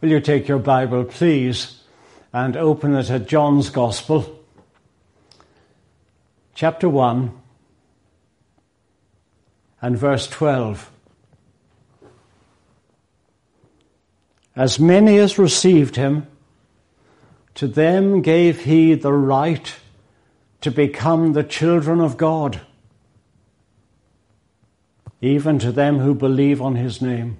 [0.00, 1.80] Will you take your Bible, please,
[2.32, 4.44] and open it at John's Gospel,
[6.54, 7.32] chapter 1,
[9.82, 10.88] and verse 12.
[14.54, 16.28] As many as received him,
[17.56, 19.74] to them gave he the right
[20.60, 22.60] to become the children of God,
[25.20, 27.36] even to them who believe on his name.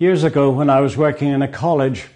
[0.00, 2.06] Years ago, when I was working in a college,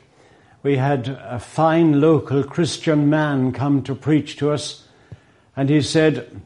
[0.62, 4.88] we had a fine local Christian man come to preach to us,
[5.55, 6.41] and he said,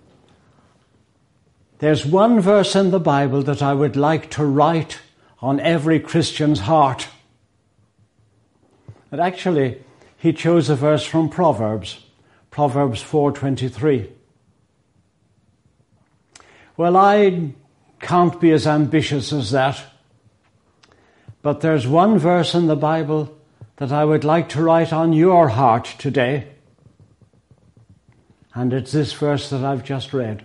[1.78, 4.98] There's one verse in the Bible that I would like to write
[5.40, 7.06] on every Christian's heart.
[9.12, 9.80] And actually,
[10.16, 12.04] he chose a verse from Proverbs,
[12.50, 14.10] Proverbs 4:23.
[16.76, 17.52] Well, I
[18.00, 19.84] can't be as ambitious as that.
[21.42, 23.36] But there's one verse in the Bible
[23.76, 26.48] that I would like to write on your heart today.
[28.54, 30.44] And it's this verse that I've just read.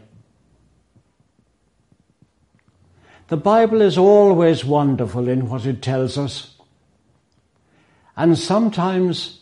[3.30, 6.56] The Bible is always wonderful in what it tells us.
[8.16, 9.40] And sometimes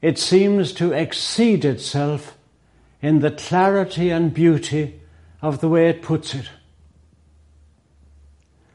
[0.00, 2.38] it seems to exceed itself
[3.02, 5.00] in the clarity and beauty
[5.42, 6.48] of the way it puts it.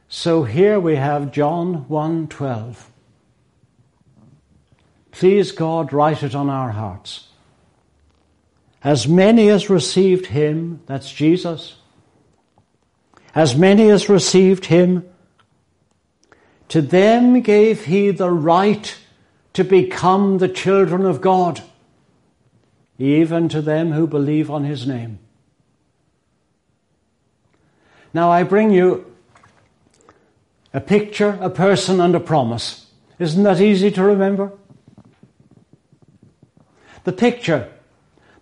[0.10, 2.90] So here we have John 1:12.
[5.12, 7.28] Please God write it on our hearts.
[8.84, 11.76] As many as received him, that's Jesus.
[13.36, 15.04] As many as received him,
[16.70, 18.98] to them gave he the right
[19.54, 21.62] to become the children of God,
[22.98, 25.20] even to them who believe on his name.
[28.14, 29.17] Now I bring you
[30.78, 32.86] a picture, a person, and a promise.
[33.18, 34.52] Isn't that easy to remember?
[37.04, 37.68] The picture.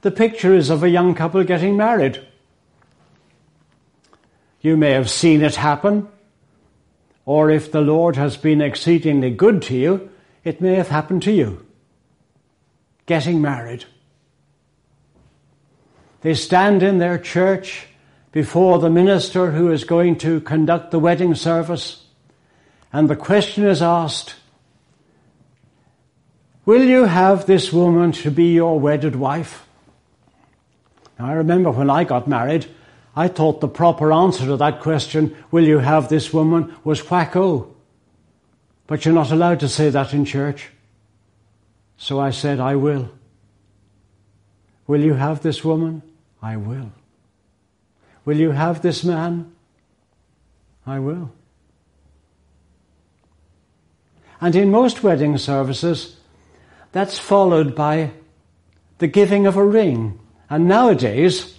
[0.02, 2.20] The picture is of a young couple getting married.
[4.60, 6.10] You may have seen it happen,
[7.24, 10.10] or if the Lord has been exceedingly good to you,
[10.44, 11.66] it may have happened to you.
[13.06, 13.86] Getting married.
[16.20, 17.88] They stand in their church
[18.34, 22.05] before the minister who is going to conduct the wedding service
[22.96, 24.36] and the question is asked,
[26.66, 29.68] Will you have this woman to be your wedded wife?
[31.20, 32.68] Now, I remember when I got married,
[33.14, 37.76] I thought the proper answer to that question, Will you have this woman, was whacko.
[38.88, 40.70] But you're not allowed to say that in church.
[41.98, 43.12] So I said, I will.
[44.88, 46.02] Will you have this woman?
[46.42, 46.94] I will.
[48.24, 49.54] Will you have this man?
[50.88, 51.34] I will.
[54.42, 56.18] And in most wedding services,
[56.92, 58.12] that's followed by
[58.98, 60.20] the giving of a ring.
[60.50, 61.58] And nowadays,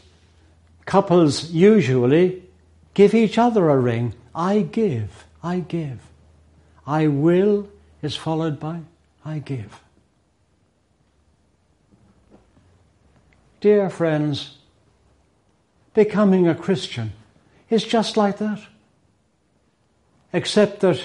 [0.84, 2.42] couples usually
[2.94, 4.14] give each other a ring.
[4.34, 6.00] I give, I give.
[6.86, 7.68] I will
[8.02, 8.80] is followed by
[9.24, 9.80] I give.
[13.60, 14.58] Dear friends,
[15.94, 17.12] becoming a Christian
[17.68, 18.60] is just like that.
[20.32, 21.02] Except that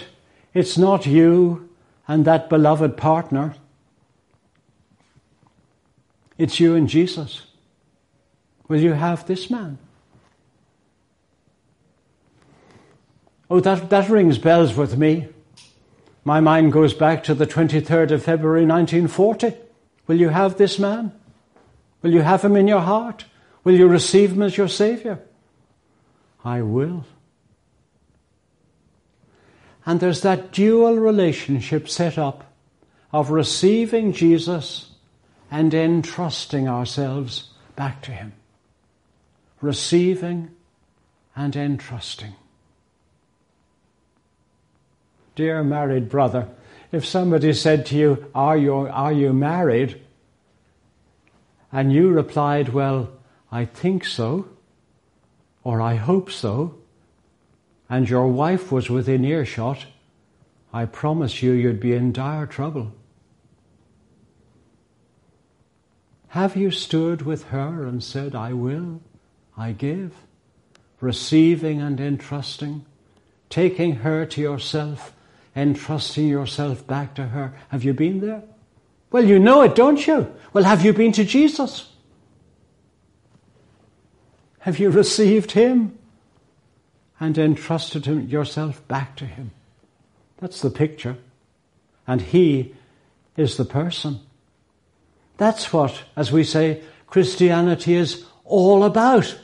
[0.53, 1.69] it's not you
[2.07, 3.55] and that beloved partner.
[6.37, 7.43] It's you and Jesus.
[8.67, 9.77] Will you have this man?
[13.49, 15.27] Oh, that, that rings bells with me.
[16.23, 19.53] My mind goes back to the 23rd of February 1940.
[20.07, 21.11] Will you have this man?
[22.01, 23.25] Will you have him in your heart?
[23.63, 25.19] Will you receive him as your Savior?
[26.43, 27.05] I will.
[29.85, 32.53] And there's that dual relationship set up
[33.11, 34.91] of receiving Jesus
[35.49, 38.33] and entrusting ourselves back to Him.
[39.59, 40.51] Receiving
[41.35, 42.35] and entrusting.
[45.35, 46.49] Dear married brother,
[46.91, 50.01] if somebody said to you, Are you, are you married?
[51.71, 53.09] and you replied, Well,
[53.51, 54.49] I think so,
[55.63, 56.75] or I hope so,
[57.91, 59.85] and your wife was within earshot,
[60.71, 62.93] I promise you you'd be in dire trouble.
[66.29, 69.01] Have you stood with her and said, I will,
[69.57, 70.13] I give,
[71.01, 72.85] receiving and entrusting,
[73.49, 75.13] taking her to yourself,
[75.53, 77.53] entrusting yourself back to her?
[77.67, 78.43] Have you been there?
[79.11, 80.33] Well, you know it, don't you?
[80.53, 81.91] Well, have you been to Jesus?
[84.59, 85.97] Have you received him?
[87.21, 89.51] And entrusted him, yourself back to Him.
[90.39, 91.17] That's the picture.
[92.07, 92.73] And He
[93.37, 94.19] is the person.
[95.37, 99.37] That's what, as we say, Christianity is all about.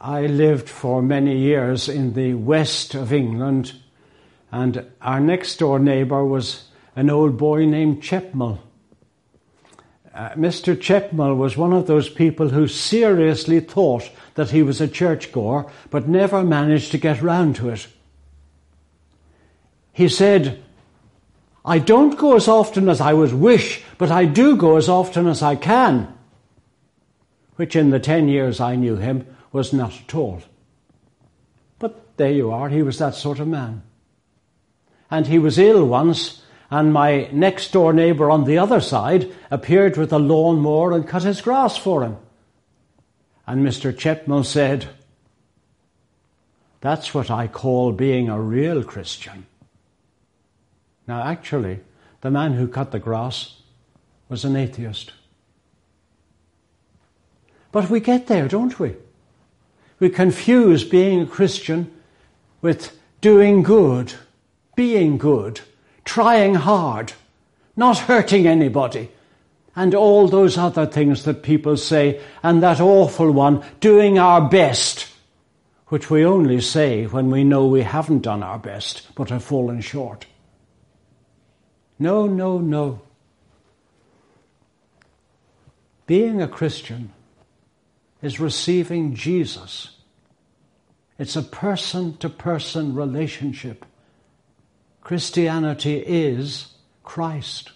[0.00, 3.74] I lived for many years in the west of England,
[4.50, 6.64] and our next door neighbour was
[6.96, 8.58] an old boy named Chepmel.
[10.14, 10.76] Uh, Mr.
[10.76, 16.06] Chepmel was one of those people who seriously thought that he was a churchgoer, but
[16.06, 17.86] never managed to get round to it.
[19.92, 20.62] He said,
[21.64, 25.26] I don't go as often as I would wish, but I do go as often
[25.26, 26.12] as I can.
[27.56, 30.42] Which in the ten years I knew him was not at all.
[31.78, 33.82] But there you are, he was that sort of man.
[35.10, 36.41] And he was ill once,
[36.72, 41.22] and my next door neighbour on the other side appeared with a lawnmower and cut
[41.22, 42.16] his grass for him.
[43.46, 43.92] And Mr.
[43.92, 44.88] Chepmel said,
[46.80, 49.44] That's what I call being a real Christian.
[51.06, 51.80] Now, actually,
[52.22, 53.60] the man who cut the grass
[54.30, 55.12] was an atheist.
[57.70, 58.96] But we get there, don't we?
[60.00, 61.92] We confuse being a Christian
[62.62, 64.14] with doing good,
[64.74, 65.60] being good,
[66.04, 67.12] trying hard,
[67.76, 69.10] not hurting anybody,
[69.74, 75.08] and all those other things that people say, and that awful one, doing our best,
[75.86, 79.80] which we only say when we know we haven't done our best but have fallen
[79.80, 80.26] short.
[81.98, 83.00] No, no, no.
[86.06, 87.12] Being a Christian
[88.20, 89.96] is receiving Jesus.
[91.18, 93.84] It's a person to person relationship.
[95.02, 96.68] Christianity is
[97.02, 97.72] Christ.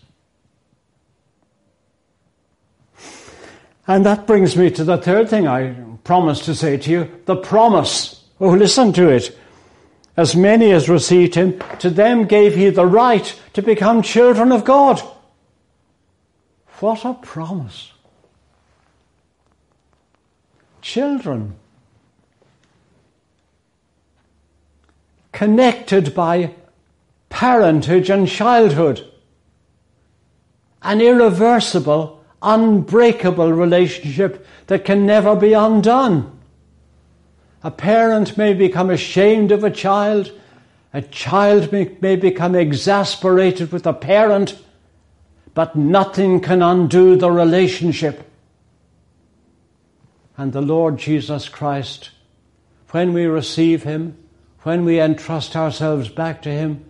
[3.86, 7.36] And that brings me to the third thing I promised to say to you the
[7.36, 8.24] promise.
[8.40, 9.36] Oh, listen to it.
[10.16, 14.64] As many as received him, to them gave he the right to become children of
[14.64, 15.00] God.
[16.80, 17.92] What a promise.
[20.80, 21.56] Children.
[25.32, 26.54] Connected by
[27.36, 29.06] parentage and childhood.
[30.80, 36.32] An irreversible, unbreakable relationship that can never be undone.
[37.62, 40.32] A parent may become ashamed of a child.
[40.94, 44.58] A child may, may become exasperated with a parent,
[45.52, 48.30] but nothing can undo the relationship.
[50.38, 52.12] And the Lord Jesus Christ,
[52.92, 54.16] when we receive Him,
[54.62, 56.82] when we entrust ourselves back to Him,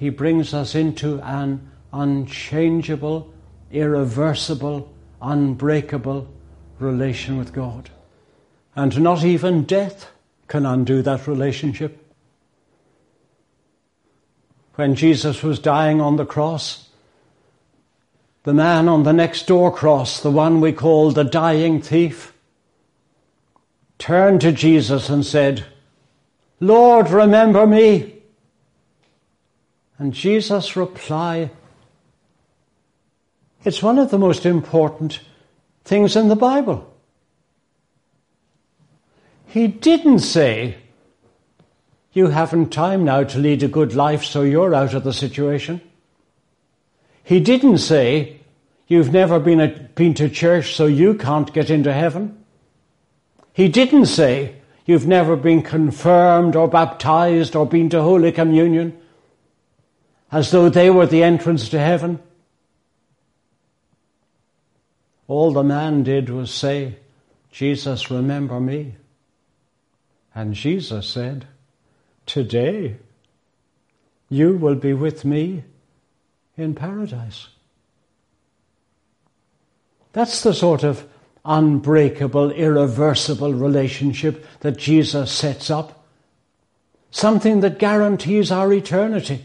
[0.00, 3.30] He brings us into an unchangeable,
[3.70, 6.26] irreversible, unbreakable
[6.78, 7.90] relation with God.
[8.74, 10.10] And not even death
[10.48, 12.02] can undo that relationship.
[14.76, 16.88] When Jesus was dying on the cross,
[18.44, 22.32] the man on the next door cross, the one we call the dying thief,
[23.98, 25.66] turned to Jesus and said,
[26.58, 28.19] Lord, remember me.
[30.00, 31.50] And Jesus' reply,
[33.64, 35.20] it's one of the most important
[35.84, 36.90] things in the Bible.
[39.46, 40.78] He didn't say,
[42.14, 45.82] You haven't time now to lead a good life, so you're out of the situation.
[47.22, 48.40] He didn't say,
[48.86, 52.42] You've never been, a, been to church, so you can't get into heaven.
[53.52, 54.54] He didn't say,
[54.86, 58.96] You've never been confirmed or baptized or been to Holy Communion,
[60.32, 62.20] as though they were the entrance to heaven.
[65.26, 66.96] All the man did was say,
[67.50, 68.94] Jesus, remember me.
[70.34, 71.46] And Jesus said,
[72.26, 72.96] Today
[74.28, 75.64] you will be with me
[76.56, 77.48] in paradise.
[80.12, 81.06] That's the sort of
[81.44, 86.04] unbreakable, irreversible relationship that Jesus sets up.
[87.10, 89.44] Something that guarantees our eternity.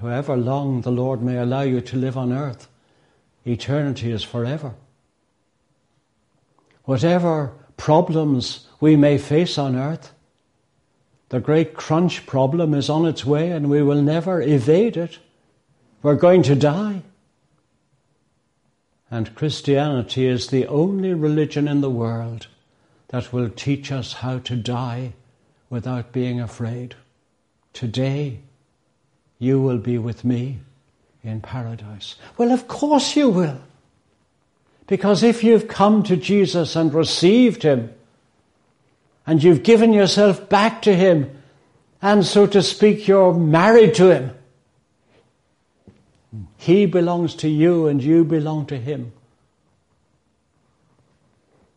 [0.00, 2.68] However long the Lord may allow you to live on earth,
[3.44, 4.74] eternity is forever.
[6.84, 10.12] Whatever problems we may face on earth.
[11.30, 15.18] The great crunch problem is on its way and we will never evade it.
[16.02, 17.02] We're going to die.
[19.10, 22.48] And Christianity is the only religion in the world
[23.08, 25.14] that will teach us how to die
[25.70, 26.96] without being afraid.
[27.72, 28.40] Today,
[29.40, 30.60] you will be with me
[31.24, 32.14] in paradise.
[32.38, 33.60] Well, of course you will
[34.90, 37.94] Because if you've come to Jesus and received Him,
[39.24, 41.30] and you've given yourself back to Him,
[42.02, 44.32] and so to speak, you're married to Him,
[46.56, 49.12] He belongs to you and you belong to Him,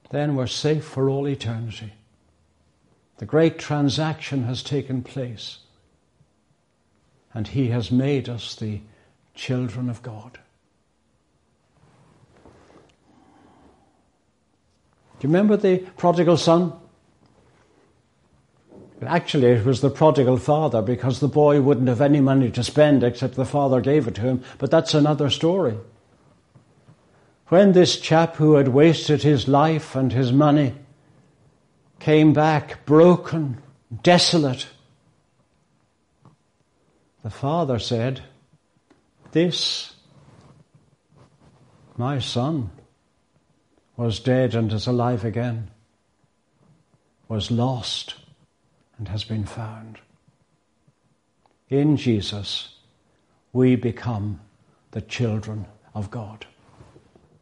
[0.09, 1.93] then we're safe for all eternity.
[3.17, 5.59] The great transaction has taken place,
[7.33, 8.81] and He has made us the
[9.35, 10.39] children of God.
[15.19, 16.73] Do you remember the prodigal son?
[19.05, 23.03] Actually, it was the prodigal father because the boy wouldn't have any money to spend
[23.03, 24.43] except the father gave it to him.
[24.57, 25.77] But that's another story.
[27.47, 30.73] When this chap who had wasted his life and his money
[31.99, 33.61] came back broken,
[34.01, 34.67] desolate,
[37.23, 38.21] the father said,
[39.31, 39.95] This,
[41.97, 42.69] my son,
[43.95, 45.71] was dead and is alive again,
[47.27, 48.15] was lost
[48.97, 49.99] and has been found.
[51.69, 52.75] In Jesus,
[53.53, 54.41] we become
[54.91, 55.65] the children
[55.95, 56.45] of God.